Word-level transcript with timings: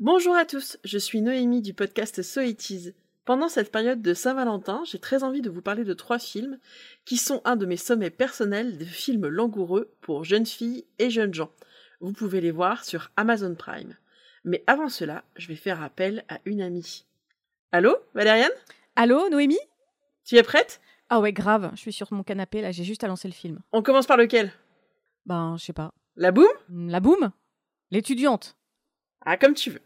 Bonjour 0.00 0.34
à 0.34 0.44
tous, 0.44 0.76
je 0.82 0.98
suis 0.98 1.20
Noémie 1.20 1.62
du 1.62 1.72
podcast 1.72 2.20
So 2.22 2.40
It 2.40 2.68
Is. 2.68 2.94
Pendant 3.24 3.48
cette 3.48 3.70
période 3.70 4.02
de 4.02 4.12
Saint-Valentin, 4.12 4.82
j'ai 4.84 4.98
très 4.98 5.22
envie 5.22 5.40
de 5.40 5.48
vous 5.48 5.62
parler 5.62 5.84
de 5.84 5.94
trois 5.94 6.18
films 6.18 6.58
qui 7.04 7.16
sont 7.16 7.40
un 7.44 7.54
de 7.54 7.64
mes 7.64 7.76
sommets 7.76 8.10
personnels 8.10 8.76
de 8.76 8.84
films 8.84 9.28
langoureux 9.28 9.94
pour 10.00 10.24
jeunes 10.24 10.46
filles 10.46 10.84
et 10.98 11.10
jeunes 11.10 11.32
gens. 11.32 11.52
Vous 12.00 12.12
pouvez 12.12 12.40
les 12.40 12.50
voir 12.50 12.84
sur 12.84 13.12
Amazon 13.16 13.54
Prime. 13.54 13.96
Mais 14.42 14.64
avant 14.66 14.88
cela, 14.88 15.22
je 15.36 15.46
vais 15.46 15.54
faire 15.54 15.80
appel 15.80 16.24
à 16.28 16.40
une 16.44 16.60
amie. 16.60 17.04
Allô, 17.70 17.96
Valériane? 18.14 18.50
Allô, 18.96 19.28
Noémie? 19.28 19.60
Tu 20.24 20.34
es 20.34 20.42
prête? 20.42 20.80
Ah 21.08 21.20
ouais, 21.20 21.32
grave, 21.32 21.70
je 21.74 21.80
suis 21.80 21.92
sur 21.92 22.12
mon 22.12 22.24
canapé, 22.24 22.62
là, 22.62 22.72
j'ai 22.72 22.82
juste 22.82 23.04
à 23.04 23.06
lancer 23.06 23.28
le 23.28 23.34
film. 23.34 23.60
On 23.70 23.80
commence 23.80 24.08
par 24.08 24.16
lequel? 24.16 24.52
Ben, 25.24 25.54
je 25.56 25.66
sais 25.66 25.72
pas. 25.72 25.92
La 26.16 26.32
boum 26.32 26.48
La 26.68 26.98
boum 26.98 27.30
L'étudiante 27.92 28.56
Ah, 29.26 29.36
comme 29.38 29.54
tu 29.54 29.70
veux. 29.70 29.80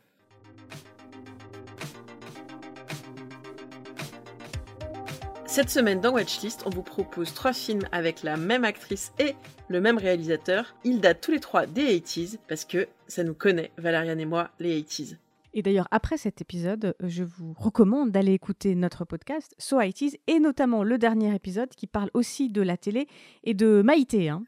Cette 5.46 5.70
semaine 5.70 6.00
dans 6.00 6.12
Watchlist, 6.12 6.62
on 6.66 6.70
vous 6.70 6.82
propose 6.82 7.32
trois 7.34 7.52
films 7.52 7.82
avec 7.90 8.22
la 8.22 8.36
même 8.36 8.64
actrice 8.64 9.12
et 9.18 9.34
le 9.68 9.80
même 9.80 9.96
réalisateur. 9.96 10.74
Ils 10.84 11.00
datent 11.00 11.20
tous 11.20 11.30
les 11.30 11.40
trois 11.40 11.66
des 11.66 12.00
80s 12.00 12.38
parce 12.48 12.64
que 12.64 12.88
ça 13.06 13.24
nous 13.24 13.34
connaît, 13.34 13.70
Valériane 13.78 14.20
et 14.20 14.26
moi, 14.26 14.50
les 14.58 14.82
80s. 14.82 15.16
Et 15.54 15.62
d'ailleurs, 15.62 15.88
après 15.90 16.16
cet 16.16 16.40
épisode, 16.40 16.94
je 17.00 17.24
vous 17.24 17.54
recommande 17.56 18.10
d'aller 18.10 18.32
écouter 18.32 18.74
notre 18.74 19.04
podcast 19.04 19.54
So 19.58 19.80
ITs 19.80 20.20
et 20.26 20.38
notamment 20.38 20.82
le 20.82 20.98
dernier 20.98 21.34
épisode 21.34 21.70
qui 21.70 21.86
parle 21.86 22.10
aussi 22.12 22.50
de 22.50 22.62
la 22.62 22.76
télé 22.76 23.06
et 23.44 23.54
de 23.54 23.82
Maïté. 23.82 24.28
Hein. 24.28 24.44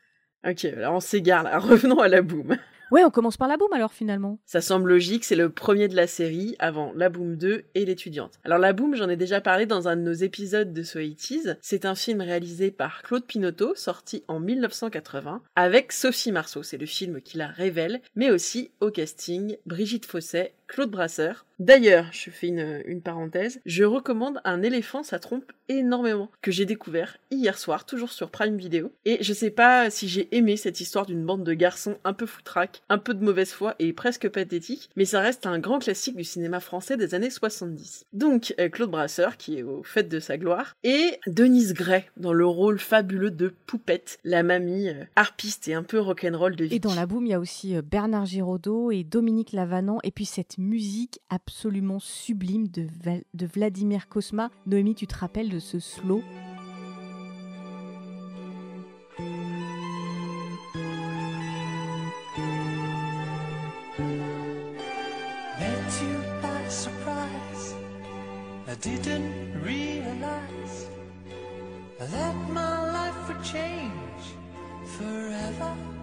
Ok, 0.46 0.64
alors 0.64 0.94
on 0.94 1.00
s'égare 1.00 1.44
là, 1.44 1.58
revenons 1.60 2.00
à 2.00 2.08
la 2.08 2.22
boum. 2.22 2.56
Ouais, 2.90 3.04
on 3.04 3.10
commence 3.10 3.36
par 3.36 3.46
la 3.46 3.56
boum 3.56 3.72
alors 3.72 3.92
finalement. 3.92 4.40
Ça 4.46 4.60
semble 4.60 4.88
logique, 4.88 5.24
c'est 5.24 5.36
le 5.36 5.48
premier 5.48 5.86
de 5.86 5.94
la 5.94 6.08
série 6.08 6.56
avant 6.58 6.92
La 6.96 7.08
Boom 7.08 7.36
2 7.36 7.62
et 7.76 7.84
l'étudiante. 7.84 8.40
Alors 8.42 8.58
La 8.58 8.72
Boom, 8.72 8.96
j'en 8.96 9.08
ai 9.08 9.16
déjà 9.16 9.40
parlé 9.40 9.64
dans 9.64 9.86
un 9.86 9.96
de 9.96 10.02
nos 10.02 10.12
épisodes 10.12 10.72
de 10.72 10.82
So 10.82 10.98
C'est 11.60 11.84
un 11.84 11.94
film 11.94 12.20
réalisé 12.20 12.72
par 12.72 13.02
Claude 13.02 13.24
Pinotto, 13.24 13.76
sorti 13.76 14.24
en 14.26 14.40
1980, 14.40 15.40
avec 15.54 15.92
Sophie 15.92 16.32
Marceau, 16.32 16.64
c'est 16.64 16.78
le 16.78 16.86
film 16.86 17.20
qui 17.20 17.38
la 17.38 17.46
révèle, 17.46 18.00
mais 18.16 18.32
aussi 18.32 18.72
au 18.80 18.90
casting 18.90 19.56
Brigitte 19.66 20.06
Fosset, 20.06 20.54
Claude 20.70 20.90
Brasseur. 20.90 21.46
D'ailleurs, 21.58 22.06
je 22.12 22.30
fais 22.30 22.46
une, 22.46 22.80
une, 22.86 23.02
parenthèse, 23.02 23.60
je 23.66 23.84
recommande 23.84 24.40
Un 24.44 24.62
éléphant, 24.62 25.02
ça 25.02 25.18
trompe 25.18 25.52
énormément, 25.68 26.30
que 26.40 26.50
j'ai 26.50 26.64
découvert 26.64 27.18
hier 27.30 27.58
soir, 27.58 27.84
toujours 27.84 28.12
sur 28.12 28.30
Prime 28.30 28.56
Video. 28.56 28.90
Et 29.04 29.18
je 29.20 29.32
sais 29.34 29.50
pas 29.50 29.90
si 29.90 30.08
j'ai 30.08 30.34
aimé 30.34 30.56
cette 30.56 30.80
histoire 30.80 31.04
d'une 31.04 31.24
bande 31.24 31.44
de 31.44 31.52
garçons 31.52 31.98
un 32.02 32.14
peu 32.14 32.24
foutraque, 32.24 32.82
un 32.88 32.96
peu 32.96 33.12
de 33.12 33.22
mauvaise 33.22 33.52
foi 33.52 33.74
et 33.78 33.92
presque 33.92 34.28
pathétique, 34.30 34.88
mais 34.96 35.04
ça 35.04 35.20
reste 35.20 35.44
un 35.44 35.58
grand 35.58 35.80
classique 35.80 36.16
du 36.16 36.24
cinéma 36.24 36.60
français 36.60 36.96
des 36.96 37.14
années 37.14 37.30
70. 37.30 38.06
Donc, 38.14 38.54
euh, 38.58 38.70
Claude 38.70 38.90
Brasseur, 38.90 39.36
qui 39.36 39.58
est 39.58 39.62
au 39.62 39.82
fait 39.82 40.08
de 40.08 40.18
sa 40.18 40.38
gloire, 40.38 40.76
et 40.82 41.18
Denise 41.26 41.74
Gray, 41.74 42.04
dans 42.16 42.32
le 42.32 42.46
rôle 42.46 42.78
fabuleux 42.78 43.30
de 43.30 43.52
Poupette, 43.66 44.18
la 44.24 44.42
mamie 44.42 44.88
euh, 44.88 45.04
harpiste 45.14 45.68
et 45.68 45.74
un 45.74 45.82
peu 45.82 46.00
rock'n'roll 46.00 46.56
de 46.56 46.64
Vic. 46.64 46.72
Et 46.72 46.78
dans 46.78 46.94
la 46.94 47.04
boum, 47.04 47.26
il 47.26 47.30
y 47.30 47.34
a 47.34 47.40
aussi 47.40 47.76
euh, 47.76 47.82
Bernard 47.82 48.24
Giraudot 48.24 48.90
et 48.92 49.04
Dominique 49.04 49.52
Lavanant, 49.52 49.98
et 50.04 50.10
puis 50.10 50.24
cette 50.24 50.56
musique 50.60 51.20
absolument 51.30 51.98
sublime 51.98 52.68
de, 52.68 52.86
Vladimir 53.46 54.08
Kosma. 54.08 54.50
Noémie, 54.66 54.94
tu 54.94 55.06
te 55.06 55.16
rappelles 55.16 55.48
de 55.48 55.58
ce 55.58 55.80
slow? 55.80 56.22
Forever. 75.00 75.99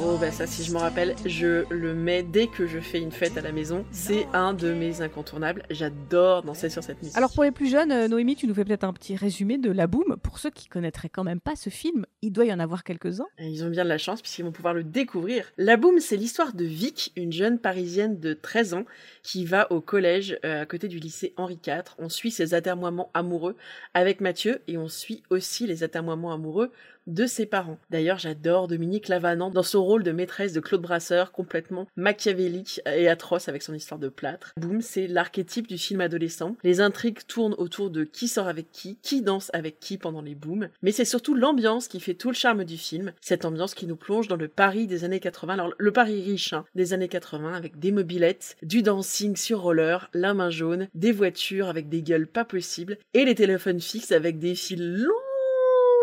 Oh 0.00 0.16
bah 0.18 0.32
ça 0.32 0.46
si 0.46 0.64
je 0.64 0.72
me 0.72 0.78
rappelle, 0.78 1.14
je 1.26 1.64
le 1.70 1.94
mets 1.94 2.22
dès 2.22 2.46
que 2.46 2.66
je 2.66 2.80
fais 2.80 3.00
une 3.00 3.12
fête 3.12 3.36
à 3.36 3.42
la 3.42 3.52
maison. 3.52 3.84
C'est 3.90 4.26
un 4.32 4.54
de 4.54 4.72
mes 4.72 5.02
incontournables. 5.02 5.62
J'adore 5.68 6.42
danser 6.42 6.70
sur 6.70 6.82
cette 6.82 7.00
musique. 7.02 7.16
Alors 7.16 7.32
pour 7.32 7.44
les 7.44 7.50
plus 7.50 7.68
jeunes, 7.70 7.92
euh, 7.92 8.08
Noémie, 8.08 8.34
tu 8.34 8.46
nous 8.46 8.54
fais 8.54 8.64
peut-être 8.64 8.84
un 8.84 8.92
petit 8.94 9.14
résumé 9.14 9.58
de 9.58 9.70
La 9.70 9.86
Boom. 9.86 10.16
Pour 10.22 10.38
ceux 10.38 10.50
qui 10.50 10.68
connaîtraient 10.68 11.10
quand 11.10 11.22
même 11.22 11.40
pas 11.40 11.54
ce 11.54 11.70
film, 11.70 12.06
il 12.22 12.32
doit 12.32 12.46
y 12.46 12.52
en 12.52 12.60
avoir 12.60 12.82
quelques-uns. 12.82 13.26
Ils 13.38 13.62
ont 13.62 13.68
bien 13.68 13.84
de 13.84 13.88
la 13.88 13.98
chance 13.98 14.22
puisqu'ils 14.22 14.44
vont 14.44 14.52
pouvoir 14.52 14.72
le 14.72 14.84
découvrir. 14.84 15.44
La 15.58 15.76
Boom, 15.76 16.00
c'est 16.00 16.16
l'histoire 16.16 16.54
de 16.54 16.64
Vic, 16.64 17.12
une 17.14 17.32
jeune 17.32 17.58
parisienne 17.58 18.18
de 18.18 18.32
13 18.32 18.74
ans 18.74 18.84
qui 19.22 19.44
va 19.44 19.70
au 19.70 19.80
collège 19.80 20.38
euh, 20.44 20.62
à 20.62 20.66
côté 20.66 20.88
du 20.88 20.98
lycée 20.98 21.34
Henri 21.36 21.58
IV. 21.64 21.82
On 21.98 22.08
suit 22.08 22.30
ses 22.30 22.54
atermoiements 22.54 23.10
amoureux 23.12 23.56
avec 23.92 24.20
Mathieu 24.20 24.62
et 24.66 24.78
on 24.78 24.88
suit 24.88 25.22
aussi 25.28 25.66
les 25.66 25.82
atermoiements 25.82 26.32
amoureux 26.32 26.72
de 27.06 27.26
ses 27.26 27.46
parents. 27.46 27.78
D'ailleurs, 27.90 28.18
j'adore 28.18 28.68
Dominique 28.68 29.08
Lavanant 29.08 29.50
dans 29.50 29.62
son 29.62 29.84
rôle 29.84 30.02
de 30.02 30.12
maîtresse 30.12 30.52
de 30.52 30.60
Claude 30.60 30.82
Brasseur, 30.82 31.32
complètement 31.32 31.86
machiavélique 31.96 32.80
et 32.86 33.08
atroce 33.08 33.48
avec 33.48 33.62
son 33.62 33.74
histoire 33.74 33.98
de 33.98 34.08
plâtre. 34.08 34.52
Boum, 34.56 34.80
c'est 34.80 35.06
l'archétype 35.06 35.66
du 35.66 35.78
film 35.78 36.00
adolescent. 36.00 36.56
Les 36.64 36.80
intrigues 36.80 37.26
tournent 37.26 37.54
autour 37.58 37.90
de 37.90 38.04
qui 38.04 38.28
sort 38.28 38.48
avec 38.48 38.70
qui, 38.72 38.98
qui 39.02 39.22
danse 39.22 39.50
avec 39.52 39.80
qui 39.80 39.98
pendant 39.98 40.22
les 40.22 40.34
booms, 40.34 40.68
mais 40.82 40.92
c'est 40.92 41.04
surtout 41.04 41.34
l'ambiance 41.34 41.88
qui 41.88 42.00
fait 42.00 42.14
tout 42.14 42.28
le 42.28 42.34
charme 42.34 42.64
du 42.64 42.76
film. 42.76 43.12
Cette 43.20 43.44
ambiance 43.44 43.74
qui 43.74 43.86
nous 43.86 43.96
plonge 43.96 44.28
dans 44.28 44.36
le 44.36 44.48
Paris 44.48 44.86
des 44.86 45.04
années 45.04 45.20
80, 45.20 45.54
alors 45.54 45.74
le 45.76 45.92
Paris 45.92 46.22
riche 46.22 46.52
hein, 46.52 46.64
des 46.74 46.92
années 46.92 47.08
80 47.08 47.54
avec 47.54 47.78
des 47.78 47.92
mobilettes, 47.92 48.56
du 48.62 48.82
dancing 48.82 49.36
sur 49.36 49.60
roller, 49.60 50.08
la 50.14 50.34
main 50.34 50.50
jaune, 50.50 50.88
des 50.94 51.12
voitures 51.12 51.68
avec 51.68 51.88
des 51.88 52.02
gueules 52.02 52.26
pas 52.26 52.44
possibles 52.44 52.98
et 53.12 53.24
les 53.24 53.34
téléphones 53.34 53.80
fixes 53.80 54.12
avec 54.12 54.38
des 54.38 54.54
fils 54.54 54.78
longs 54.78 55.23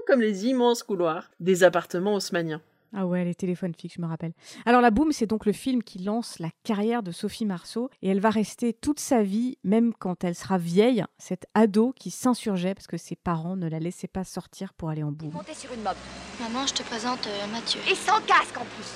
comme 0.08 0.22
les 0.22 0.46
immenses 0.48 0.84
couloirs 0.84 1.32
des 1.40 1.64
appartements 1.64 2.16
haussmanniens. 2.16 2.62
Ah 2.94 3.06
ouais, 3.06 3.24
les 3.24 3.36
téléphones 3.36 3.74
fixes, 3.74 3.96
je 3.96 4.02
me 4.02 4.08
rappelle. 4.08 4.34
Alors 4.66 4.82
La 4.82 4.92
Boom, 4.92 5.14
c'est 5.14 5.26
donc 5.26 5.46
le 5.46 5.54
film 5.54 5.82
qui 5.82 6.00
lance 6.00 6.40
la 6.40 6.50
carrière 6.64 7.04
de 7.04 7.12
Sophie 7.14 7.46
Marceau 7.46 7.90
et 8.02 8.10
elle 8.10 8.20
va 8.20 8.30
rester 8.30 8.74
toute 8.74 9.00
sa 9.00 9.24
vie, 9.24 9.58
même 9.64 9.94
quand 9.94 10.26
elle 10.26 10.36
sera 10.36 10.58
vieille, 10.58 11.06
cette 11.18 11.46
ado 11.54 11.94
qui 11.96 12.12
s'insurgeait 12.12 12.76
parce 12.76 12.88
que 12.88 12.98
ses 12.98 13.16
parents 13.16 13.56
ne 13.56 13.70
la 13.70 13.80
laissaient 13.80 14.10
pas 14.10 14.26
sortir 14.26 14.74
pour 14.74 14.90
aller 14.90 15.04
en 15.04 15.12
boom. 15.14 15.32
Montez 15.32 15.54
sur 15.54 15.72
une 15.72 15.84
mob. 15.84 15.96
Maman, 16.42 16.68
je 16.68 16.74
te 16.74 16.84
présente 16.84 17.26
euh, 17.28 17.48
Mathieu. 17.48 17.80
Et 17.90 17.96
sans 17.96 18.20
casque 18.22 18.58
en 18.58 18.66
plus. 18.66 18.92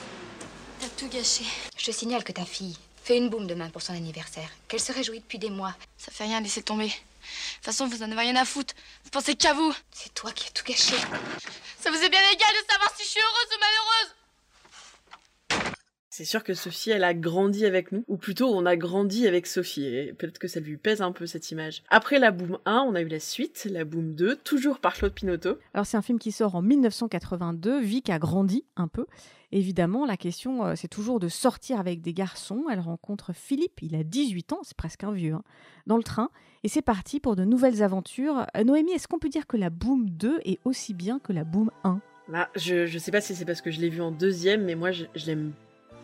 T'as 0.81 0.89
tout 0.97 1.09
gâché. 1.09 1.45
Je 1.77 1.85
te 1.85 1.91
signale 1.91 2.25
que 2.25 2.33
ta 2.33 2.43
fille 2.43 2.77
fait 3.05 3.17
une 3.17 3.29
boom 3.29 3.47
demain 3.47 3.69
pour 3.69 3.81
son 3.81 3.93
anniversaire, 3.93 4.49
qu'elle 4.67 4.79
se 4.81 4.91
réjouit 4.91 5.19
depuis 5.19 5.37
des 5.37 5.51
mois. 5.51 5.73
Ça 5.95 6.11
fait 6.11 6.25
rien, 6.25 6.41
laissez 6.41 6.63
tomber. 6.63 6.91
De 7.25 7.55
toute 7.55 7.65
façon, 7.65 7.87
vous 7.87 8.03
en 8.03 8.11
avez 8.11 8.21
rien 8.21 8.35
à 8.35 8.45
foutre. 8.45 8.73
Vous 9.03 9.09
pensez 9.09 9.35
qu'à 9.35 9.53
vous. 9.53 9.73
C'est 9.91 10.13
toi 10.13 10.31
qui 10.31 10.47
as 10.47 10.51
tout 10.51 10.63
gâché. 10.63 10.95
Ça 11.79 11.91
vous 11.91 11.97
est 11.97 12.09
bien 12.09 12.29
égal 12.31 12.49
de 12.53 12.71
savoir 12.71 12.91
si 12.95 13.03
je 13.03 13.09
suis 13.09 13.19
heureuse 13.19 13.55
ou 13.55 13.59
malheureuse. 13.59 14.24
C'est 16.17 16.23
sûr 16.23 16.45
que 16.45 16.53
Sophie, 16.53 16.91
elle 16.91 17.03
a 17.03 17.13
grandi 17.13 17.65
avec 17.65 17.91
nous, 17.91 18.05
ou 18.07 18.15
plutôt 18.15 18.47
on 18.47 18.65
a 18.65 18.77
grandi 18.77 19.27
avec 19.27 19.45
Sophie, 19.45 19.85
et 19.85 20.13
peut-être 20.13 20.39
que 20.39 20.47
ça 20.47 20.61
lui 20.61 20.77
pèse 20.77 21.01
un 21.01 21.11
peu 21.11 21.25
cette 21.25 21.51
image. 21.51 21.83
Après 21.89 22.19
la 22.19 22.31
Boom 22.31 22.57
1, 22.63 22.85
on 22.87 22.95
a 22.95 23.01
eu 23.01 23.09
la 23.09 23.19
suite, 23.19 23.67
la 23.69 23.83
Boom 23.83 24.15
2, 24.15 24.37
toujours 24.37 24.79
par 24.79 24.93
Claude 24.93 25.11
Pinotto. 25.11 25.57
Alors 25.73 25.85
c'est 25.85 25.97
un 25.97 26.01
film 26.01 26.17
qui 26.17 26.31
sort 26.31 26.55
en 26.55 26.61
1982, 26.61 27.81
Vic 27.81 28.09
a 28.09 28.17
grandi 28.17 28.63
un 28.77 28.87
peu. 28.87 29.07
Évidemment, 29.51 30.05
la 30.05 30.15
question, 30.15 30.63
euh, 30.63 30.75
c'est 30.77 30.87
toujours 30.87 31.19
de 31.19 31.27
sortir 31.27 31.81
avec 31.81 31.99
des 31.99 32.13
garçons. 32.13 32.63
Elle 32.71 32.79
rencontre 32.79 33.33
Philippe, 33.33 33.81
il 33.81 33.93
a 33.93 34.05
18 34.05 34.53
ans, 34.53 34.59
c'est 34.63 34.77
presque 34.77 35.03
un 35.03 35.11
vieux, 35.11 35.33
hein, 35.33 35.43
dans 35.85 35.97
le 35.97 36.03
train, 36.03 36.29
et 36.63 36.69
c'est 36.69 36.81
parti 36.81 37.19
pour 37.19 37.35
de 37.35 37.43
nouvelles 37.43 37.83
aventures. 37.83 38.45
Euh, 38.55 38.63
Noémie, 38.63 38.93
est-ce 38.93 39.09
qu'on 39.09 39.19
peut 39.19 39.27
dire 39.27 39.47
que 39.47 39.57
la 39.57 39.69
Boom 39.69 40.09
2 40.11 40.39
est 40.45 40.59
aussi 40.63 40.93
bien 40.93 41.19
que 41.19 41.33
la 41.33 41.43
Boom 41.43 41.71
1 41.83 41.99
Bah, 42.29 42.47
je, 42.55 42.85
je 42.85 42.99
sais 42.99 43.11
pas 43.11 43.19
si 43.19 43.35
c'est 43.35 43.43
parce 43.43 43.59
que 43.59 43.69
je 43.69 43.81
l'ai 43.81 43.89
vu 43.89 43.99
en 43.99 44.11
deuxième, 44.11 44.63
mais 44.63 44.75
moi 44.75 44.93
je, 44.93 45.03
je 45.13 45.25
l'aime 45.25 45.51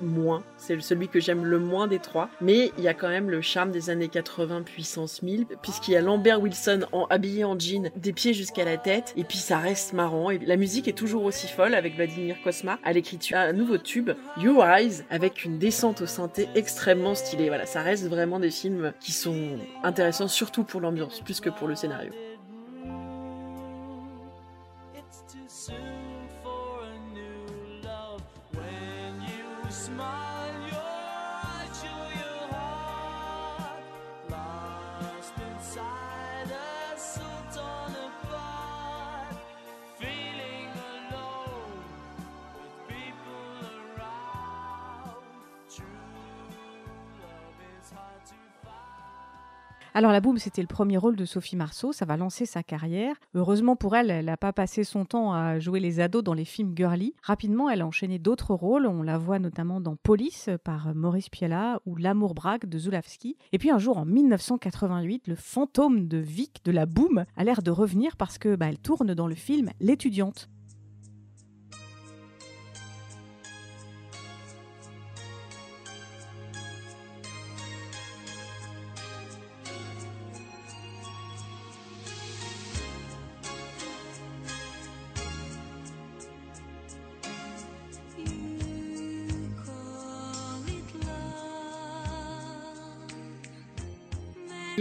moins. 0.01 0.43
C'est 0.57 0.79
celui 0.81 1.07
que 1.07 1.19
j'aime 1.19 1.45
le 1.45 1.59
moins 1.59 1.87
des 1.87 1.99
trois. 1.99 2.29
Mais 2.41 2.71
il 2.77 2.83
y 2.83 2.87
a 2.87 2.93
quand 2.93 3.09
même 3.09 3.29
le 3.29 3.41
charme 3.41 3.71
des 3.71 3.89
années 3.89 4.07
80 4.07 4.63
puissance 4.63 5.21
1000, 5.21 5.45
puisqu'il 5.61 5.91
y 5.91 5.95
a 5.95 6.01
Lambert 6.01 6.41
Wilson 6.41 6.81
en, 6.91 7.05
habillé 7.09 7.43
en 7.43 7.57
jean, 7.57 7.91
des 7.95 8.13
pieds 8.13 8.33
jusqu'à 8.33 8.65
la 8.65 8.77
tête, 8.77 9.13
et 9.17 9.23
puis 9.23 9.37
ça 9.37 9.57
reste 9.57 9.93
marrant. 9.93 10.29
Et 10.29 10.39
la 10.39 10.57
musique 10.57 10.87
est 10.87 10.97
toujours 10.97 11.23
aussi 11.23 11.47
folle 11.47 11.73
avec 11.73 11.95
Vladimir 11.95 12.35
Kosma 12.43 12.79
à 12.83 12.93
l'écriture. 12.93 13.37
Un 13.37 13.53
nouveau 13.53 13.77
tube, 13.77 14.11
Your 14.37 14.65
Eyes, 14.65 15.03
avec 15.09 15.45
une 15.45 15.57
descente 15.57 16.01
au 16.01 16.05
synthé 16.05 16.47
extrêmement 16.55 17.15
stylée. 17.15 17.47
Voilà, 17.47 17.65
ça 17.65 17.81
reste 17.81 18.07
vraiment 18.07 18.39
des 18.39 18.51
films 18.51 18.93
qui 18.99 19.11
sont 19.11 19.57
intéressants, 19.83 20.27
surtout 20.27 20.63
pour 20.63 20.81
l'ambiance, 20.81 21.21
plus 21.21 21.39
que 21.39 21.49
pour 21.49 21.67
le 21.67 21.75
scénario. 21.75 22.11
side. 35.71 36.00
Alors 49.93 50.13
La 50.13 50.21
Boum, 50.21 50.37
c'était 50.37 50.61
le 50.61 50.69
premier 50.69 50.97
rôle 50.97 51.17
de 51.17 51.25
Sophie 51.25 51.57
Marceau, 51.57 51.91
ça 51.91 52.05
va 52.05 52.15
lancer 52.15 52.45
sa 52.45 52.63
carrière. 52.63 53.17
Heureusement 53.35 53.75
pour 53.75 53.93
elle, 53.93 54.09
elle 54.09 54.25
n'a 54.25 54.37
pas 54.37 54.53
passé 54.53 54.85
son 54.85 55.03
temps 55.03 55.33
à 55.33 55.59
jouer 55.59 55.81
les 55.81 55.99
ados 55.99 56.23
dans 56.23 56.33
les 56.33 56.45
films 56.45 56.71
girly. 56.73 57.13
Rapidement, 57.21 57.69
elle 57.69 57.81
a 57.81 57.85
enchaîné 57.85 58.17
d'autres 58.17 58.53
rôles, 58.53 58.87
on 58.87 59.03
la 59.03 59.17
voit 59.17 59.37
notamment 59.37 59.81
dans 59.81 59.97
Police 59.97 60.49
par 60.63 60.95
Maurice 60.95 61.27
Piala 61.27 61.81
ou 61.85 61.97
L'amour 61.97 62.35
braque 62.35 62.67
de 62.67 62.79
Zulawski. 62.79 63.35
Et 63.51 63.57
puis 63.57 63.69
un 63.69 63.79
jour 63.79 63.97
en 63.97 64.05
1988, 64.05 65.27
le 65.27 65.35
fantôme 65.35 66.07
de 66.07 66.19
Vic 66.19 66.63
de 66.63 66.71
La 66.71 66.85
Boum 66.85 67.25
a 67.35 67.43
l'air 67.43 67.61
de 67.61 67.71
revenir 67.71 68.15
parce 68.15 68.37
que 68.37 68.55
bah, 68.55 68.67
elle 68.69 68.79
tourne 68.79 69.13
dans 69.13 69.27
le 69.27 69.35
film 69.35 69.71
L'étudiante. 69.81 70.47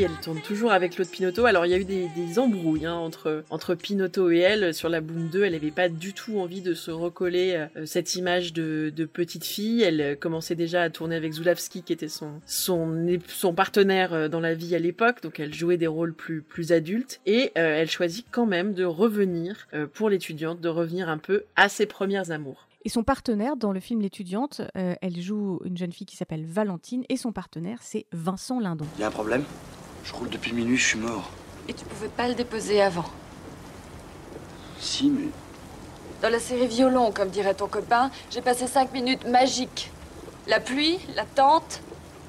Elle 0.02 0.18
tourne 0.22 0.40
toujours 0.40 0.72
avec 0.72 0.92
Claude 0.92 1.10
Pinotto. 1.10 1.44
Alors 1.44 1.66
il 1.66 1.72
y 1.72 1.74
a 1.74 1.78
eu 1.78 1.84
des, 1.84 2.38
embrouilles 2.38 2.86
hein, 2.86 2.94
entre, 2.94 3.44
entre 3.50 3.74
Pinotto 3.74 4.30
et 4.30 4.38
elle 4.38 4.72
sur 4.72 4.88
la 4.88 5.02
Boom 5.02 5.28
2. 5.28 5.44
Elle 5.44 5.52
n'avait 5.52 5.70
pas 5.70 5.90
du 5.90 6.14
tout 6.14 6.38
envie 6.38 6.62
de 6.62 6.72
se 6.72 6.90
recoller 6.90 7.66
euh, 7.76 7.84
cette 7.84 8.14
image 8.14 8.54
de, 8.54 8.90
petite 9.12 9.44
fille. 9.44 9.82
Elle 9.82 10.00
euh, 10.00 10.14
commençait 10.14 10.54
déjà 10.54 10.82
à 10.82 10.90
tourner 10.90 11.16
avec 11.16 11.34
Zulawski 11.34 11.82
qui 11.82 11.92
était 11.92 12.08
son, 12.08 12.40
son, 12.46 13.18
son 13.28 13.52
partenaire 13.52 14.14
euh, 14.14 14.28
dans 14.28 14.40
la 14.40 14.54
vie 14.54 14.74
à 14.74 14.78
l'époque. 14.78 15.22
Donc 15.22 15.38
elle 15.38 15.52
jouait 15.52 15.76
des 15.76 15.86
rôles 15.86 16.14
plus, 16.14 16.40
plus 16.40 16.72
adultes. 16.72 17.20
Et 17.26 17.52
elle 17.54 17.90
choisit 17.90 18.26
quand 18.30 18.46
même 18.46 18.72
de 18.72 18.84
revenir 18.84 19.68
pour 19.92 20.08
l'étudiante, 20.08 20.60
de 20.60 20.68
revenir 20.68 21.08
un 21.08 21.18
peu 21.18 21.44
à 21.56 21.68
ses 21.68 21.84
premières 21.84 22.30
amours. 22.30 22.68
Et 22.84 22.88
son 22.88 23.02
partenaire 23.02 23.56
dans 23.56 23.72
le 23.72 23.80
film 23.80 24.00
L'étudiante, 24.00 24.62
elle 24.74 25.20
joue 25.20 25.60
une 25.64 25.76
jeune 25.76 25.92
fille 25.92 26.06
qui 26.06 26.16
s'appelle 26.16 26.46
Valentine 26.46 27.04
et 27.08 27.16
son 27.16 27.32
partenaire 27.32 27.78
c'est 27.82 28.06
Vincent 28.12 28.60
Lindon. 28.60 28.86
Il 28.96 29.02
y 29.02 29.04
a 29.04 29.08
un 29.08 29.10
problème? 29.10 29.44
Je 30.04 30.12
roule 30.12 30.28
depuis 30.28 30.52
minuit, 30.52 30.76
je 30.76 30.86
suis 30.86 30.98
mort. 30.98 31.30
Et 31.68 31.74
tu 31.74 31.84
pouvais 31.84 32.08
pas 32.08 32.28
le 32.28 32.34
déposer 32.34 32.82
avant 32.82 33.10
Si, 34.78 35.10
mais... 35.10 35.28
Dans 36.22 36.28
la 36.28 36.38
série 36.38 36.66
Violon, 36.66 37.12
comme 37.12 37.30
dirait 37.30 37.54
ton 37.54 37.66
copain, 37.66 38.10
j'ai 38.30 38.42
passé 38.42 38.66
cinq 38.66 38.92
minutes 38.92 39.26
magiques. 39.26 39.90
La 40.46 40.60
pluie, 40.60 40.98
l'attente, 41.14 41.80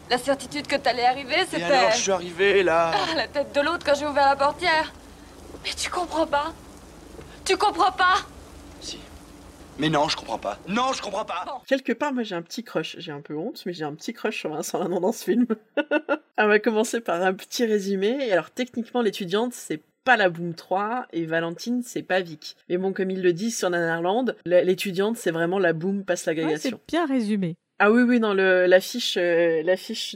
la 0.10 0.18
certitude 0.18 0.68
que 0.68 0.76
t'allais 0.76 1.06
arriver, 1.06 1.46
c'était... 1.50 1.62
Et 1.62 1.64
alors, 1.64 1.92
je 1.92 1.98
suis 1.98 2.12
arrivé, 2.12 2.64
là 2.64 2.92
ah, 2.94 3.16
La 3.16 3.28
tête 3.28 3.54
de 3.54 3.62
l'autre 3.62 3.86
quand 3.86 3.96
j'ai 3.96 4.06
ouvert 4.06 4.28
la 4.28 4.36
portière 4.36 4.94
Mais 5.64 5.72
tu 5.74 5.90
comprends 5.90 6.28
pas 6.28 6.54
Tu 7.44 7.58
comprends 7.58 7.92
pas 7.92 8.18
Si. 8.82 9.00
Mais 9.82 9.90
non, 9.90 10.08
je 10.08 10.16
comprends 10.16 10.38
pas. 10.38 10.60
Non, 10.68 10.94
je 10.94 11.02
comprends 11.02 11.26
pas. 11.26 11.64
Quelque 11.66 11.92
part, 11.92 12.14
moi 12.14 12.22
j'ai 12.22 12.36
un 12.36 12.44
petit 12.44 12.64
crush. 12.64 12.98
J'ai 13.00 13.12
un 13.12 13.22
peu 13.22 13.36
honte, 13.36 13.64
mais 13.66 13.74
j'ai 13.74 13.84
un 13.84 13.96
petit 13.96 14.14
crush 14.14 14.38
sur 14.38 14.52
Vincent 14.52 14.78
Lindon 14.78 15.00
dans 15.00 15.12
ce 15.12 15.24
film. 15.24 15.48
On 16.38 16.48
va 16.48 16.60
commencer 16.60 17.02
par 17.02 17.24
un 17.24 17.34
petit 17.34 17.66
résumé. 17.66 18.32
Alors 18.32 18.52
techniquement, 18.52 19.02
l'étudiante, 19.02 19.54
c'est 19.54 19.82
pas 20.04 20.18
la 20.18 20.30
Boom 20.30 20.54
3 20.54 21.08
et 21.14 21.26
Valentine, 21.26 21.82
c'est 21.84 22.04
pas 22.04 22.22
Vic. 22.22 22.58
Mais 22.70 22.78
bon, 22.78 22.94
comme 22.94 23.10
ils 23.10 23.24
le 23.24 23.34
disent 23.34 23.58
sur 23.58 23.72
Nanarland, 23.72 24.36
l'étudiante, 24.46 25.18
c'est 25.18 25.32
vraiment 25.32 25.58
la 25.58 25.74
Boom 25.74 26.06
passe 26.06 26.28
l'agrégation. 26.28 26.80
c'est 26.80 26.96
bien 26.96 27.08
résumé. 27.08 27.56
Ah 27.84 27.92
oui, 27.92 28.04
oui, 28.04 28.20
dans 28.20 28.36
l'affiche 28.36 29.18
euh, 29.18 29.64
l'affiche 29.64 30.16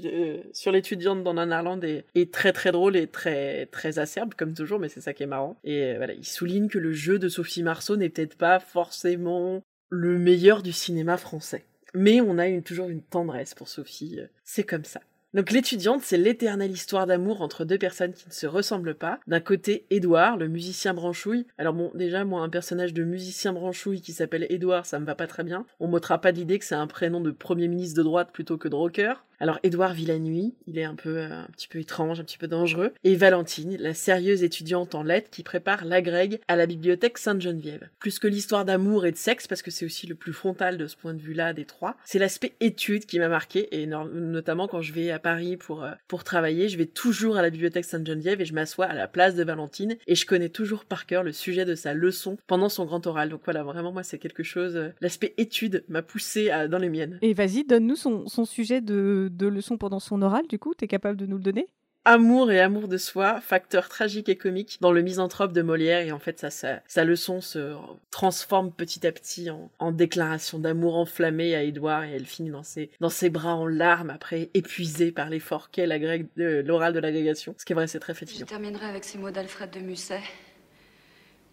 sur 0.53 0.71
l'étudiante 0.71 1.23
dans 1.23 1.33
Nanarland 1.33 1.83
est, 1.83 2.05
est, 2.13 2.31
très 2.31 2.53
très 2.53 2.71
drôle 2.71 2.95
et 2.95 3.07
très 3.07 3.65
très 3.65 3.97
acerbe 3.97 4.35
comme 4.35 4.53
toujours, 4.53 4.77
mais 4.77 4.87
c'est 4.87 5.01
ça 5.01 5.15
qui 5.15 5.23
est 5.23 5.25
marrant. 5.25 5.57
Et 5.63 5.81
euh, 5.81 5.97
voilà, 5.97 6.13
il 6.13 6.27
souligne 6.27 6.67
que 6.67 6.77
le 6.77 6.93
jeu 6.93 7.17
de 7.17 7.27
Sophie 7.27 7.63
Marceau 7.63 7.97
n'est 7.97 8.09
peut-être 8.09 8.37
pas 8.37 8.59
forcément 8.59 9.63
le 9.89 10.19
meilleur 10.19 10.61
du 10.61 10.71
cinéma 10.71 11.17
français. 11.17 11.65
Mais 11.95 12.21
on 12.21 12.37
a 12.37 12.61
toujours 12.61 12.89
une 12.89 13.01
tendresse 13.01 13.55
pour 13.55 13.67
Sophie, 13.67 14.19
euh, 14.19 14.27
c'est 14.43 14.63
comme 14.63 14.85
ça. 14.85 15.01
Donc 15.35 15.51
l'étudiante, 15.51 16.01
c'est 16.01 16.17
l'éternelle 16.17 16.71
histoire 16.71 17.05
d'amour 17.05 17.41
entre 17.41 17.65
deux 17.65 17.77
personnes 17.77 18.13
qui 18.13 18.29
ne 18.29 18.33
se 18.33 18.47
ressemblent 18.47 18.95
pas. 18.95 19.19
D'un 19.27 19.41
côté, 19.41 19.85
Édouard, 19.89 20.37
le 20.37 20.47
musicien 20.47 20.93
branchouille. 20.93 21.45
Alors 21.57 21.73
bon, 21.73 21.91
déjà, 21.93 22.23
moi, 22.23 22.39
un 22.39 22.47
personnage 22.47 22.93
de 22.93 23.03
musicien 23.03 23.51
branchouille 23.51 23.99
qui 23.99 24.13
s'appelle 24.13 24.47
Édouard, 24.47 24.85
ça 24.85 24.97
me 24.97 25.05
va 25.05 25.13
pas 25.13 25.27
très 25.27 25.43
bien. 25.43 25.65
On 25.81 25.89
m'ôtera 25.89 26.21
pas 26.21 26.31
d'idée 26.31 26.57
que 26.57 26.63
c'est 26.63 26.73
un 26.73 26.87
prénom 26.87 27.19
de 27.19 27.31
premier 27.31 27.67
ministre 27.67 27.97
de 27.97 28.03
droite 28.03 28.29
plutôt 28.31 28.57
que 28.57 28.69
de 28.69 28.75
rocker. 28.75 29.25
Alors 29.39 29.59
Édouard 29.63 29.93
vit 29.93 30.05
la 30.05 30.19
nuit, 30.19 30.53
il 30.67 30.77
est 30.77 30.83
un 30.83 30.95
peu 30.95 31.17
euh, 31.17 31.41
un 31.41 31.47
petit 31.51 31.67
peu 31.67 31.79
étrange, 31.79 32.19
un 32.19 32.23
petit 32.23 32.37
peu 32.37 32.47
dangereux, 32.47 32.93
et 33.03 33.15
Valentine, 33.15 33.75
la 33.79 33.93
sérieuse 33.93 34.43
étudiante 34.43 34.95
en 34.95 35.03
lettres 35.03 35.29
qui 35.29 35.43
prépare 35.43 35.85
l'agrègue 35.85 36.39
à 36.47 36.55
la 36.55 36.65
bibliothèque 36.65 37.17
Sainte-Geneviève. 37.17 37.89
Plus 37.99 38.19
que 38.19 38.27
l'histoire 38.27 38.65
d'amour 38.65 39.05
et 39.05 39.11
de 39.11 39.17
sexe, 39.17 39.47
parce 39.47 39.61
que 39.61 39.71
c'est 39.71 39.85
aussi 39.85 40.07
le 40.07 40.15
plus 40.15 40.33
frontal 40.33 40.77
de 40.77 40.87
ce 40.87 40.95
point 40.95 41.13
de 41.13 41.21
vue-là 41.21 41.53
des 41.53 41.65
trois, 41.65 41.97
c'est 42.05 42.19
l'aspect 42.19 42.53
étude 42.59 43.05
qui 43.05 43.19
m'a 43.19 43.27
marqué, 43.27 43.81
et 43.81 43.87
notamment 43.87 44.67
quand 44.67 44.81
je 44.81 44.93
vais 44.93 45.11
à 45.11 45.19
Paris 45.19 45.57
pour, 45.57 45.83
euh, 45.83 45.91
pour 46.07 46.23
travailler, 46.23 46.69
je 46.69 46.77
vais 46.77 46.85
toujours 46.85 47.37
à 47.37 47.41
la 47.41 47.49
bibliothèque 47.49 47.85
Sainte-Geneviève 47.85 48.41
et 48.41 48.45
je 48.45 48.53
m'assois 48.53 48.85
à 48.85 48.93
la 48.93 49.07
place 49.07 49.35
de 49.35 49.43
Valentine, 49.43 49.95
et 50.07 50.15
je 50.15 50.25
connais 50.25 50.49
toujours 50.49 50.85
par 50.85 51.05
cœur 51.05 51.23
le 51.23 51.31
sujet 51.31 51.65
de 51.65 51.75
sa 51.75 51.93
leçon 51.93 52.37
pendant 52.47 52.69
son 52.69 52.85
grand 52.85 53.05
oral. 53.07 53.29
Donc 53.29 53.41
voilà, 53.43 53.63
vraiment 53.63 53.91
moi 53.91 54.03
c'est 54.03 54.19
quelque 54.19 54.43
chose, 54.43 54.75
euh, 54.75 54.89
l'aspect 55.01 55.33
étude 55.37 55.83
m'a 55.89 56.01
poussé 56.01 56.51
dans 56.69 56.77
les 56.77 56.89
miennes. 56.89 57.19
Et 57.21 57.33
vas-y, 57.33 57.63
donne-nous 57.63 57.95
son, 57.95 58.27
son 58.27 58.45
sujet 58.45 58.81
de 58.81 59.24
de 59.29 59.47
leçons 59.47 59.77
pendant 59.77 59.99
son 59.99 60.21
oral, 60.21 60.47
du 60.47 60.59
coup 60.59 60.73
T'es 60.73 60.87
capable 60.87 61.17
de 61.17 61.25
nous 61.25 61.37
le 61.37 61.43
donner? 61.43 61.67
Amour 62.07 62.51
et 62.51 62.59
amour 62.59 62.87
de 62.87 62.97
soi, 62.97 63.41
facteur 63.41 63.89
tragique 63.89 64.29
et 64.29 64.35
comique 64.35 64.77
dans 64.79 64.91
le 64.91 65.01
misanthrope 65.01 65.53
de 65.53 65.63
Molière 65.63 66.05
et 66.05 66.11
en 66.11 66.19
fait 66.19 66.39
ça, 66.39 66.79
sa 66.85 67.03
leçon 67.03 67.41
se 67.41 67.73
transforme 68.11 68.71
petit 68.71 69.07
à 69.07 69.11
petit 69.11 69.49
en, 69.49 69.91
déclaration 69.91 70.59
d'amour 70.59 70.97
enflammée 70.97 71.55
à 71.55 71.63
Édouard 71.63 72.03
et 72.03 72.11
elle 72.11 72.27
finit 72.27 72.51
dans 72.51 72.61
ses, 72.61 72.91
dans 72.99 73.09
ses 73.09 73.31
bras 73.31 73.55
en 73.55 73.65
larmes 73.65 74.11
après 74.11 74.51
épuisée 74.53 75.11
par 75.11 75.31
l'effort 75.31 75.71
qu'est 75.71 75.87
l'oral 75.87 76.93
de 76.93 76.99
l'agrégation. 76.99 77.55
Ce 77.57 77.65
qui 77.65 77.73
est 77.73 77.75
vrai 77.75 77.87
c'est 77.87 77.99
très 77.99 78.13
fatigant. 78.13 78.41
Je 78.41 78.45
terminerai 78.45 78.85
avec 78.85 79.03
ces 79.03 79.17
mots 79.17 79.31
d'Alfred 79.31 79.71
de 79.71 79.79
Musset. 79.79 80.21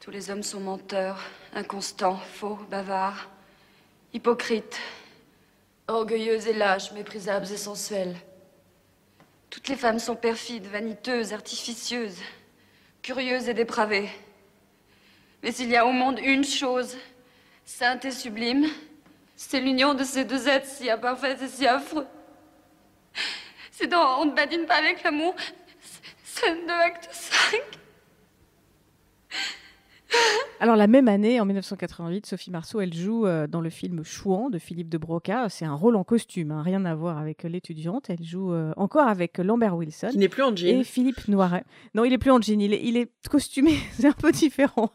Tous 0.00 0.10
les 0.10 0.30
hommes 0.30 0.42
sont 0.42 0.60
menteurs, 0.60 1.22
inconstants, 1.54 2.18
faux, 2.18 2.58
bavards, 2.70 3.30
hypocrites, 4.12 4.78
Orgueilleuses 5.92 6.46
et 6.46 6.54
lâches, 6.54 6.92
méprisables 6.92 7.50
et 7.52 7.56
sensuelles. 7.56 8.16
Toutes 9.50 9.68
les 9.68 9.76
femmes 9.76 9.98
sont 9.98 10.16
perfides, 10.16 10.66
vaniteuses, 10.66 11.34
artificieuses, 11.34 12.18
curieuses 13.02 13.48
et 13.48 13.54
dépravées. 13.54 14.08
Mais 15.42 15.52
s'il 15.52 15.68
y 15.68 15.76
a 15.76 15.84
au 15.84 15.92
monde 15.92 16.18
une 16.18 16.44
chose, 16.44 16.96
sainte 17.66 18.06
et 18.06 18.10
sublime, 18.10 18.66
c'est 19.36 19.60
l'union 19.60 19.92
de 19.92 20.04
ces 20.04 20.24
deux 20.24 20.48
êtres 20.48 20.66
si 20.66 20.88
imparfaits 20.88 21.42
et 21.42 21.48
si 21.48 21.66
affreux. 21.66 22.06
C'est 23.70 23.86
dans 23.86 24.22
On 24.22 24.24
ne 24.24 24.32
badine 24.32 24.64
pas 24.64 24.76
avec 24.76 25.02
l'amour, 25.02 25.34
scène 26.24 26.66
de 26.66 26.72
acte 26.72 27.08
5. 27.12 27.60
Alors 30.62 30.76
la 30.76 30.86
même 30.86 31.08
année, 31.08 31.40
en 31.40 31.44
1988, 31.44 32.24
Sophie 32.24 32.52
Marceau, 32.52 32.80
elle 32.80 32.94
joue 32.94 33.26
euh, 33.26 33.48
dans 33.48 33.60
le 33.60 33.68
film 33.68 34.04
Chouan 34.04 34.48
de 34.48 34.60
Philippe 34.60 34.88
de 34.88 34.96
Broca. 34.96 35.48
C'est 35.48 35.64
un 35.64 35.74
rôle 35.74 35.96
en 35.96 36.04
costume, 36.04 36.52
hein, 36.52 36.62
rien 36.62 36.84
à 36.84 36.94
voir 36.94 37.18
avec 37.18 37.42
l'étudiante. 37.42 38.10
Elle 38.10 38.22
joue 38.22 38.52
euh, 38.52 38.72
encore 38.76 39.08
avec 39.08 39.38
Lambert 39.38 39.76
Wilson. 39.76 40.10
Qui 40.12 40.18
n'est 40.18 40.28
plus 40.28 40.44
en 40.44 40.54
jean. 40.54 40.78
Et 40.78 40.84
Philippe 40.84 41.26
Noiret. 41.26 41.64
Non, 41.96 42.04
il 42.04 42.12
est 42.12 42.18
plus 42.18 42.30
en 42.30 42.40
jean, 42.40 42.60
il 42.60 42.74
est, 42.74 42.80
il 42.84 42.96
est 42.96 43.10
costumé, 43.28 43.74
c'est 43.92 44.06
un 44.06 44.12
peu 44.12 44.30
différent. 44.30 44.92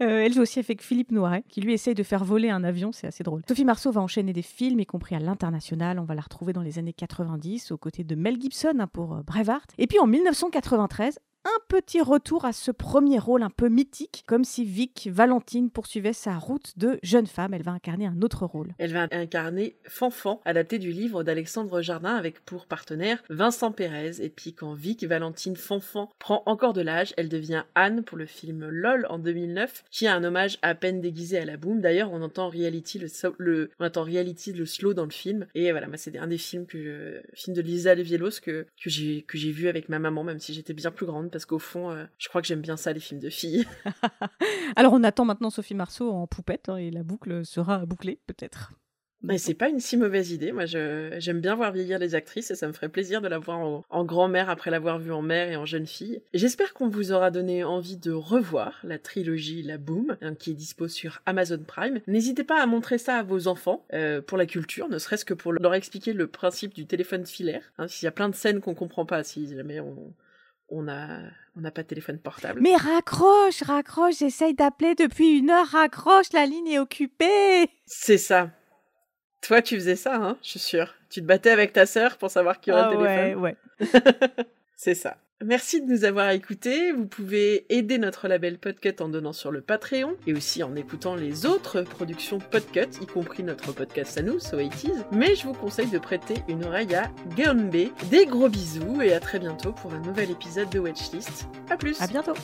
Euh, 0.00 0.24
elle 0.24 0.32
joue 0.32 0.40
aussi 0.40 0.60
avec 0.60 0.80
Philippe 0.80 1.12
Noiret, 1.12 1.44
qui 1.46 1.60
lui 1.60 1.74
essaye 1.74 1.94
de 1.94 2.02
faire 2.02 2.24
voler 2.24 2.48
un 2.48 2.64
avion, 2.64 2.90
c'est 2.90 3.06
assez 3.06 3.22
drôle. 3.22 3.42
Sophie 3.46 3.66
Marceau 3.66 3.90
va 3.90 4.00
enchaîner 4.00 4.32
des 4.32 4.40
films, 4.40 4.80
y 4.80 4.86
compris 4.86 5.14
à 5.14 5.18
l'international. 5.18 5.98
On 5.98 6.04
va 6.04 6.14
la 6.14 6.22
retrouver 6.22 6.54
dans 6.54 6.62
les 6.62 6.78
années 6.78 6.94
90, 6.94 7.70
aux 7.72 7.76
côtés 7.76 8.02
de 8.02 8.14
Mel 8.14 8.40
Gibson 8.40 8.78
hein, 8.78 8.86
pour 8.86 9.16
Braveheart. 9.26 9.74
Et 9.76 9.86
puis 9.86 9.98
en 9.98 10.06
1993, 10.06 11.18
un 11.44 11.58
petit 11.68 12.00
retour 12.00 12.44
à 12.44 12.52
ce 12.52 12.70
premier 12.70 13.18
rôle 13.18 13.42
un 13.42 13.50
peu 13.50 13.68
mythique, 13.68 14.24
comme 14.26 14.44
si 14.44 14.64
Vic 14.64 15.08
Valentine 15.10 15.70
poursuivait 15.70 16.12
sa 16.12 16.36
route 16.36 16.78
de 16.78 16.98
jeune 17.02 17.26
femme. 17.26 17.54
Elle 17.54 17.62
va 17.62 17.72
incarner 17.72 18.06
un 18.06 18.22
autre 18.22 18.46
rôle. 18.46 18.74
Elle 18.78 18.92
va 18.92 19.08
incarner 19.10 19.76
Fanfan, 19.84 20.40
adapté 20.44 20.78
du 20.78 20.92
livre 20.92 21.24
d'Alexandre 21.24 21.82
Jardin 21.82 22.14
avec 22.14 22.44
pour 22.44 22.66
partenaire 22.66 23.22
Vincent 23.28 23.72
Pérez. 23.72 24.20
Et 24.20 24.28
puis 24.28 24.54
quand 24.54 24.74
Vic 24.74 25.04
Valentine 25.04 25.56
Fanfan 25.56 26.10
prend 26.18 26.42
encore 26.46 26.72
de 26.72 26.82
l'âge, 26.82 27.14
elle 27.16 27.28
devient 27.28 27.64
Anne 27.74 28.04
pour 28.04 28.18
le 28.18 28.26
film 28.26 28.68
LOL 28.68 29.06
en 29.08 29.18
2009, 29.18 29.84
qui 29.90 30.06
a 30.06 30.14
un 30.14 30.24
hommage 30.24 30.58
à 30.62 30.74
peine 30.74 31.00
déguisé 31.00 31.38
à 31.38 31.44
la 31.44 31.56
boom. 31.56 31.80
D'ailleurs, 31.80 32.12
on 32.12 32.22
entend 32.22 32.48
reality 32.48 33.00
le, 33.38 33.70
on 33.80 33.86
entend 33.86 34.04
reality 34.04 34.52
le 34.52 34.66
slow 34.66 34.94
dans 34.94 35.04
le 35.04 35.10
film. 35.10 35.46
Et 35.54 35.70
voilà, 35.72 35.88
c'est 35.96 36.16
un 36.16 36.26
des 36.26 36.38
films 36.38 36.66
que 36.66 37.22
de 37.48 37.60
Lisa 37.60 37.94
Levielos 37.94 38.40
que 38.42 38.66
que 38.76 38.90
j'ai 38.90 39.52
vu 39.52 39.68
avec 39.68 39.88
ma 39.88 39.98
maman, 39.98 40.24
même 40.24 40.38
si 40.38 40.54
j'étais 40.54 40.72
bien 40.72 40.90
plus 40.90 41.06
grande 41.06 41.31
parce 41.32 41.46
qu'au 41.46 41.58
fond, 41.58 41.90
euh, 41.90 42.04
je 42.18 42.28
crois 42.28 42.40
que 42.40 42.46
j'aime 42.46 42.60
bien 42.60 42.76
ça, 42.76 42.92
les 42.92 43.00
films 43.00 43.20
de 43.20 43.30
filles. 43.30 43.66
Alors 44.76 44.92
on 44.92 45.02
attend 45.02 45.24
maintenant 45.24 45.50
Sophie 45.50 45.74
Marceau 45.74 46.10
en 46.10 46.26
poupette 46.26 46.68
hein, 46.68 46.76
et 46.76 46.90
la 46.90 47.02
boucle 47.02 47.44
sera 47.44 47.84
bouclée 47.86 48.20
peut-être. 48.26 48.72
Mais 49.22 49.38
c'est 49.38 49.54
pas 49.54 49.68
une 49.68 49.78
si 49.78 49.96
mauvaise 49.96 50.32
idée. 50.32 50.50
Moi, 50.50 50.64
j'aime 50.66 51.40
bien 51.40 51.54
voir 51.54 51.72
vieillir 51.72 51.98
les 51.98 52.14
actrices 52.14 52.50
et 52.50 52.56
ça 52.56 52.66
me 52.66 52.72
ferait 52.72 52.88
plaisir 52.88 53.20
de 53.20 53.28
la 53.28 53.38
voir 53.38 53.58
en, 53.58 53.84
en 53.88 54.04
grand-mère 54.04 54.50
après 54.50 54.70
l'avoir 54.70 54.98
vue 54.98 55.12
en 55.12 55.22
mère 55.22 55.48
et 55.48 55.56
en 55.56 55.64
jeune 55.64 55.86
fille. 55.86 56.20
J'espère 56.34 56.74
qu'on 56.74 56.88
vous 56.88 57.12
aura 57.12 57.30
donné 57.30 57.62
envie 57.62 57.96
de 57.96 58.10
revoir 58.10 58.80
la 58.82 58.98
trilogie 58.98 59.62
La 59.62 59.78
Boom, 59.78 60.16
hein, 60.22 60.34
qui 60.34 60.50
est 60.50 60.54
dispo 60.54 60.88
sur 60.88 61.22
Amazon 61.24 61.62
Prime. 61.64 62.00
N'hésitez 62.08 62.42
pas 62.42 62.60
à 62.60 62.66
montrer 62.66 62.98
ça 62.98 63.18
à 63.18 63.22
vos 63.22 63.46
enfants 63.46 63.86
euh, 63.92 64.20
pour 64.20 64.38
la 64.38 64.46
culture, 64.46 64.88
ne 64.88 64.98
serait-ce 64.98 65.24
que 65.24 65.34
pour 65.34 65.52
leur 65.52 65.74
expliquer 65.74 66.14
le 66.14 66.26
principe 66.26 66.74
du 66.74 66.86
téléphone 66.86 67.24
filaire. 67.24 67.72
Hein, 67.78 67.86
S'il 67.86 68.06
y 68.06 68.08
a 68.08 68.12
plein 68.12 68.28
de 68.28 68.34
scènes 68.34 68.60
qu'on 68.60 68.74
comprend 68.74 69.06
pas, 69.06 69.22
si 69.22 69.54
jamais 69.54 69.78
on, 69.78 70.12
on 70.76 70.82
n'a 70.82 71.70
pas 71.70 71.82
de 71.82 71.88
téléphone 71.88 72.18
portable. 72.18 72.60
Mais 72.60 72.76
raccroche, 72.76 73.62
raccroche, 73.62 74.18
j'essaye 74.18 74.54
d'appeler 74.54 74.94
depuis 74.94 75.38
une 75.38 75.50
heure, 75.50 75.66
raccroche, 75.66 76.32
la 76.32 76.46
ligne 76.46 76.68
est 76.68 76.78
occupée. 76.78 77.68
C'est 77.86 78.18
ça. 78.18 78.50
Toi, 79.42 79.60
tu 79.60 79.74
faisais 79.74 79.96
ça, 79.96 80.16
hein, 80.16 80.38
je 80.42 80.50
suis 80.50 80.58
sûre. 80.60 80.94
Tu 81.10 81.20
te 81.20 81.26
battais 81.26 81.50
avec 81.50 81.72
ta 81.72 81.84
sœur 81.84 82.16
pour 82.16 82.30
savoir 82.30 82.60
qui 82.60 82.70
aurait 82.70 82.82
Ah 82.84 82.90
le 82.90 82.96
téléphone. 82.96 83.42
ouais, 83.42 83.56
ouais. 83.80 84.36
C'est 84.76 84.94
ça. 84.94 85.16
Merci 85.44 85.80
de 85.80 85.90
nous 85.90 86.04
avoir 86.04 86.30
écoutés. 86.30 86.92
Vous 86.92 87.06
pouvez 87.06 87.66
aider 87.68 87.98
notre 87.98 88.28
label 88.28 88.58
Podcut 88.58 88.94
en 89.00 89.08
donnant 89.08 89.32
sur 89.32 89.50
le 89.50 89.60
Patreon 89.60 90.16
et 90.26 90.34
aussi 90.34 90.62
en 90.62 90.74
écoutant 90.76 91.14
les 91.14 91.46
autres 91.46 91.82
productions 91.82 92.38
Podcut, 92.38 93.00
y 93.00 93.06
compris 93.06 93.42
notre 93.42 93.72
podcast 93.72 94.18
à 94.18 94.22
nous, 94.22 94.38
So 94.38 94.58
80s. 94.58 95.04
Mais 95.12 95.34
je 95.34 95.44
vous 95.44 95.54
conseille 95.54 95.90
de 95.90 95.98
prêter 95.98 96.34
une 96.48 96.64
oreille 96.64 96.94
à 96.94 97.10
Gombe. 97.36 97.70
Des 98.10 98.26
gros 98.26 98.48
bisous 98.48 99.00
et 99.02 99.12
à 99.12 99.20
très 99.20 99.38
bientôt 99.38 99.72
pour 99.72 99.92
un 99.92 100.00
nouvel 100.00 100.30
épisode 100.30 100.70
de 100.70 100.78
Watchlist. 100.78 101.46
À 101.70 101.76
plus 101.76 102.00
À 102.00 102.06
bientôt. 102.06 102.34